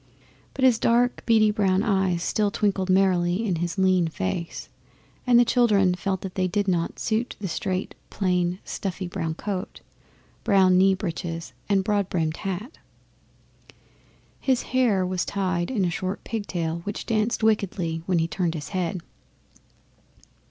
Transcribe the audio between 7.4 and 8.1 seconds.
straight,